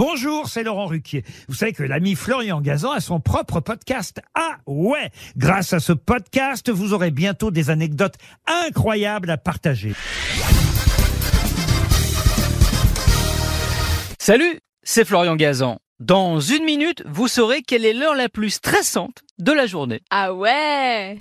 Bonjour, 0.00 0.48
c'est 0.48 0.62
Laurent 0.62 0.86
Ruquier. 0.86 1.24
Vous 1.46 1.54
savez 1.54 1.74
que 1.74 1.82
l'ami 1.82 2.14
Florian 2.14 2.62
Gazan 2.62 2.92
a 2.92 3.00
son 3.00 3.20
propre 3.20 3.60
podcast. 3.60 4.22
Ah 4.34 4.56
ouais 4.66 5.10
Grâce 5.36 5.74
à 5.74 5.78
ce 5.78 5.92
podcast, 5.92 6.70
vous 6.70 6.94
aurez 6.94 7.10
bientôt 7.10 7.50
des 7.50 7.68
anecdotes 7.68 8.14
incroyables 8.46 9.28
à 9.28 9.36
partager. 9.36 9.92
Salut, 14.18 14.60
c'est 14.82 15.04
Florian 15.04 15.36
Gazan. 15.36 15.80
Dans 15.98 16.40
une 16.40 16.64
minute, 16.64 17.04
vous 17.06 17.28
saurez 17.28 17.60
quelle 17.60 17.84
est 17.84 17.92
l'heure 17.92 18.14
la 18.14 18.30
plus 18.30 18.48
stressante 18.48 19.22
de 19.38 19.52
la 19.52 19.66
journée. 19.66 20.00
Ah 20.08 20.32
ouais 20.32 21.18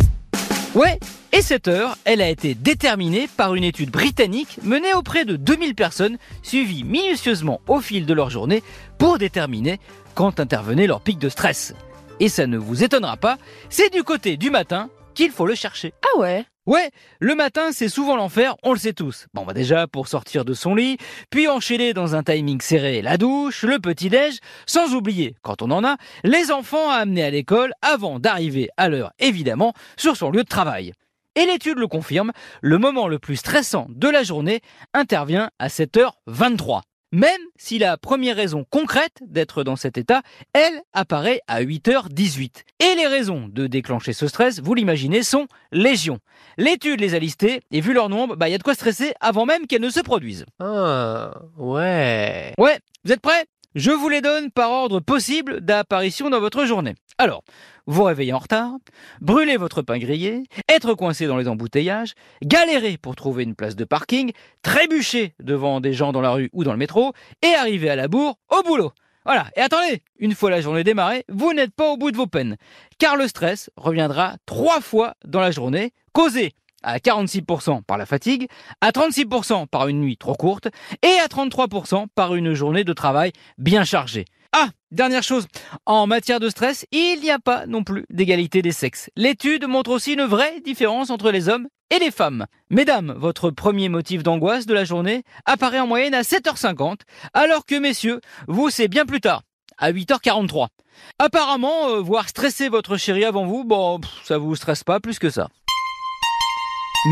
Ouais, 0.75 0.99
et 1.33 1.41
cette 1.41 1.67
heure, 1.67 1.97
elle 2.05 2.21
a 2.21 2.29
été 2.29 2.53
déterminée 2.53 3.27
par 3.37 3.55
une 3.55 3.63
étude 3.63 3.89
britannique 3.89 4.59
menée 4.63 4.93
auprès 4.93 5.25
de 5.25 5.35
2000 5.35 5.73
personnes, 5.73 6.17
suivies 6.43 6.83
minutieusement 6.83 7.59
au 7.67 7.81
fil 7.81 8.05
de 8.05 8.13
leur 8.13 8.29
journée 8.29 8.61
pour 8.99 9.17
déterminer 9.17 9.79
quand 10.13 10.39
intervenait 10.39 10.85
leur 10.85 11.01
pic 11.01 11.17
de 11.17 11.29
stress. 11.29 11.73
Et 12.19 12.29
ça 12.29 12.45
ne 12.45 12.57
vous 12.59 12.83
étonnera 12.83 13.17
pas, 13.17 13.39
c'est 13.69 13.91
du 13.91 14.03
côté 14.03 14.37
du 14.37 14.51
matin 14.51 14.89
qu'il 15.15 15.31
faut 15.31 15.47
le 15.47 15.55
chercher. 15.55 15.93
Ah 16.03 16.19
ouais 16.19 16.45
Ouais, 16.69 16.91
le 17.19 17.33
matin, 17.33 17.71
c'est 17.71 17.89
souvent 17.89 18.15
l'enfer, 18.15 18.55
on 18.61 18.73
le 18.73 18.77
sait 18.77 18.93
tous. 18.93 19.25
Bon, 19.33 19.43
bah 19.43 19.53
déjà, 19.53 19.87
pour 19.87 20.07
sortir 20.07 20.45
de 20.45 20.53
son 20.53 20.75
lit, 20.75 20.97
puis 21.31 21.47
enchaîner 21.47 21.93
dans 21.95 22.13
un 22.13 22.21
timing 22.21 22.61
serré 22.61 23.01
la 23.01 23.17
douche, 23.17 23.63
le 23.63 23.79
petit-déj, 23.79 24.37
sans 24.67 24.93
oublier, 24.93 25.33
quand 25.41 25.63
on 25.63 25.71
en 25.71 25.83
a, 25.83 25.97
les 26.23 26.51
enfants 26.51 26.91
à 26.91 26.97
amener 26.97 27.23
à 27.23 27.31
l'école 27.31 27.73
avant 27.81 28.19
d'arriver 28.19 28.69
à 28.77 28.87
l'heure, 28.87 29.13
évidemment, 29.17 29.73
sur 29.97 30.15
son 30.15 30.29
lieu 30.29 30.43
de 30.43 30.47
travail. 30.47 30.93
Et 31.33 31.47
l'étude 31.47 31.79
le 31.79 31.87
confirme, 31.87 32.33
le 32.61 32.77
moment 32.77 33.07
le 33.07 33.17
plus 33.17 33.37
stressant 33.37 33.87
de 33.89 34.07
la 34.07 34.21
journée 34.21 34.61
intervient 34.93 35.49
à 35.57 35.69
7h23. 35.69 36.81
Même 37.11 37.41
si 37.57 37.79
la 37.79 37.97
première 37.97 38.35
raison 38.35 38.65
concrète 38.69 39.17
d'être 39.25 39.63
dans 39.63 39.75
cet 39.75 39.97
état, 39.97 40.21
elle 40.53 40.81
apparaît 40.93 41.41
à 41.47 41.63
8h18. 41.63 42.63
Et 42.79 42.95
les 42.95 43.07
raisons 43.07 43.47
de 43.47 43.65
déclencher 43.65 44.13
ce 44.13 44.27
stress, 44.27 44.59
vous 44.59 44.75
l'imaginez, 44.75 45.23
sont 45.23 45.47
légion. 45.71 46.19
L'étude 46.57 46.99
les 46.99 47.15
a 47.15 47.19
listées 47.19 47.61
et 47.71 47.81
vu 47.81 47.93
leur 47.93 48.09
nombre, 48.09 48.35
bah 48.35 48.47
il 48.47 48.51
y 48.51 48.55
a 48.55 48.59
de 48.59 48.63
quoi 48.63 48.75
stresser 48.75 49.13
avant 49.21 49.45
même 49.45 49.65
qu'elles 49.65 49.81
ne 49.81 49.89
se 49.89 50.01
produisent. 50.01 50.45
Ah, 50.59 51.31
ouais. 51.57 52.53
Ouais, 52.59 52.79
vous 53.03 53.11
êtes 53.11 53.21
prêts? 53.21 53.45
Je 53.75 53.91
vous 53.91 54.09
les 54.09 54.21
donne 54.21 54.51
par 54.51 54.71
ordre 54.71 54.99
possible 54.99 55.61
d'apparition 55.61 56.29
dans 56.29 56.39
votre 56.39 56.65
journée. 56.65 56.95
Alors, 57.21 57.43
vous 57.85 58.03
réveiller 58.03 58.31
en 58.31 58.37
retard, 58.37 58.71
brûler 59.19 59.57
votre 59.57 59.81
pain 59.81 59.97
grillé, 59.97 60.45
être 60.69 60.93
coincé 60.93 61.27
dans 61.27 61.35
les 61.35 61.49
embouteillages, 61.49 62.13
galérer 62.41 62.95
pour 62.95 63.17
trouver 63.17 63.43
une 63.43 63.55
place 63.55 63.75
de 63.75 63.83
parking, 63.83 64.31
trébucher 64.61 65.35
devant 65.41 65.81
des 65.81 65.91
gens 65.91 66.13
dans 66.13 66.21
la 66.21 66.31
rue 66.31 66.49
ou 66.53 66.63
dans 66.63 66.71
le 66.71 66.77
métro, 66.77 67.11
et 67.41 67.53
arriver 67.55 67.89
à 67.89 67.97
la 67.97 68.07
bourre 68.07 68.37
au 68.49 68.63
boulot. 68.63 68.93
Voilà, 69.25 69.47
et 69.57 69.59
attendez, 69.59 70.01
une 70.17 70.33
fois 70.33 70.49
la 70.49 70.61
journée 70.61 70.85
démarrée, 70.85 71.25
vous 71.27 71.51
n'êtes 71.51 71.75
pas 71.75 71.91
au 71.91 71.97
bout 71.97 72.11
de 72.11 72.15
vos 72.15 72.25
peines, 72.25 72.55
car 72.99 73.17
le 73.17 73.27
stress 73.27 73.69
reviendra 73.75 74.35
trois 74.45 74.79
fois 74.79 75.15
dans 75.25 75.41
la 75.41 75.51
journée, 75.51 75.91
causé 76.13 76.53
à 76.83 76.99
46% 76.99 77.83
par 77.83 77.97
la 77.97 78.05
fatigue, 78.05 78.47
à 78.79 78.91
36% 78.91 79.67
par 79.67 79.89
une 79.89 79.99
nuit 79.99 80.15
trop 80.15 80.35
courte, 80.35 80.69
et 81.03 81.19
à 81.19 81.27
33% 81.27 82.05
par 82.15 82.33
une 82.35 82.53
journée 82.53 82.85
de 82.85 82.93
travail 82.93 83.33
bien 83.57 83.83
chargée. 83.83 84.23
Ah, 84.51 84.69
dernière 84.91 85.21
chose, 85.21 85.45
en 85.85 86.07
matière 86.07 86.39
de 86.39 86.49
stress, 86.49 86.85
il 86.91 87.21
n'y 87.21 87.29
a 87.29 87.37
pas 87.37 87.67
non 87.67 87.83
plus 87.83 88.05
d'égalité 88.09 88.63
des 88.63 88.71
sexes. 88.71 89.11
L'étude 89.15 89.67
montre 89.67 89.91
aussi 89.91 90.13
une 90.13 90.23
vraie 90.23 90.59
différence 90.61 91.11
entre 91.11 91.29
les 91.29 91.49
hommes 91.49 91.67
et 91.91 91.99
les 91.99 92.09
femmes. 92.09 92.47
Mesdames, 92.71 93.13
votre 93.15 93.51
premier 93.51 93.89
motif 93.89 94.23
d'angoisse 94.23 94.65
de 94.65 94.73
la 94.73 94.85
journée 94.85 95.23
apparaît 95.45 95.79
en 95.79 95.85
moyenne 95.85 96.15
à 96.15 96.23
7h50, 96.23 97.01
alors 97.35 97.65
que 97.67 97.75
messieurs, 97.75 98.21
vous 98.47 98.71
c'est 98.71 98.87
bien 98.87 99.05
plus 99.05 99.21
tard, 99.21 99.43
à 99.77 99.91
8h43. 99.91 100.67
Apparemment, 101.19 101.89
euh, 101.89 101.99
voir 101.99 102.27
stresser 102.27 102.69
votre 102.69 102.97
chérie 102.97 103.25
avant 103.25 103.45
vous, 103.45 103.63
bon, 103.63 104.01
ça 104.23 104.39
vous 104.39 104.55
stresse 104.55 104.83
pas 104.83 104.99
plus 104.99 105.19
que 105.19 105.29
ça. 105.29 105.49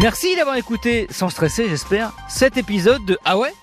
Merci 0.02 0.36
d'avoir 0.36 0.56
écouté, 0.56 1.06
sans 1.12 1.30
stresser 1.30 1.70
j'espère, 1.70 2.14
cet 2.28 2.58
épisode 2.58 3.06
de 3.06 3.18
Ah 3.26 3.38
ouais? 3.38 3.54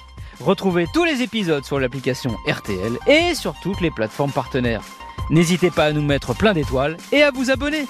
Retrouvez 0.41 0.87
tous 0.93 1.05
les 1.05 1.23
épisodes 1.23 1.65
sur 1.65 1.79
l'application 1.79 2.37
RTL 2.47 2.99
et 3.07 3.35
sur 3.35 3.55
toutes 3.63 3.81
les 3.81 3.91
plateformes 3.91 4.33
partenaires. 4.33 4.83
N'hésitez 5.31 5.71
pas 5.71 5.87
à 5.87 5.93
nous 5.93 6.03
mettre 6.03 6.35
plein 6.35 6.53
d'étoiles 6.53 6.97
et 7.13 7.23
à 7.23 7.31
vous 7.31 7.51
abonner. 7.51 7.87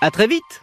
À 0.00 0.10
très 0.10 0.26
vite 0.26 0.62